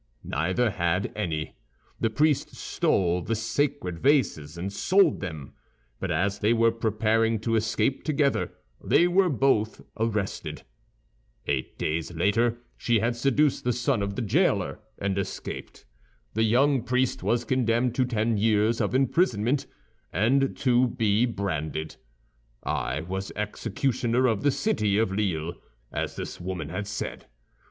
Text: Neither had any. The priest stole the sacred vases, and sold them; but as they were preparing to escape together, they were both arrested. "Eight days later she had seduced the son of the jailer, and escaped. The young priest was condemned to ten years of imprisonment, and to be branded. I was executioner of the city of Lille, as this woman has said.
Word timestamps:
Neither 0.23 0.71
had 0.71 1.11
any. 1.15 1.57
The 1.99 2.09
priest 2.09 2.55
stole 2.55 3.21
the 3.21 3.35
sacred 3.35 3.99
vases, 3.99 4.57
and 4.57 4.73
sold 4.73 5.19
them; 5.19 5.53
but 5.99 6.09
as 6.09 6.39
they 6.39 6.53
were 6.53 6.71
preparing 6.71 7.37
to 7.41 7.55
escape 7.55 8.03
together, 8.03 8.51
they 8.83 9.07
were 9.07 9.29
both 9.29 9.79
arrested. 9.95 10.63
"Eight 11.45 11.77
days 11.77 12.13
later 12.15 12.63
she 12.77 12.97
had 12.99 13.15
seduced 13.15 13.63
the 13.63 13.71
son 13.71 14.01
of 14.01 14.15
the 14.15 14.23
jailer, 14.23 14.79
and 14.97 15.19
escaped. 15.19 15.85
The 16.33 16.45
young 16.45 16.81
priest 16.81 17.21
was 17.21 17.45
condemned 17.45 17.93
to 17.93 18.05
ten 18.05 18.37
years 18.37 18.81
of 18.81 18.95
imprisonment, 18.95 19.67
and 20.11 20.57
to 20.57 20.87
be 20.87 21.27
branded. 21.27 21.97
I 22.63 23.01
was 23.01 23.31
executioner 23.35 24.25
of 24.25 24.41
the 24.41 24.49
city 24.49 24.97
of 24.97 25.11
Lille, 25.11 25.53
as 25.91 26.15
this 26.15 26.41
woman 26.41 26.69
has 26.69 26.89
said. 26.89 27.27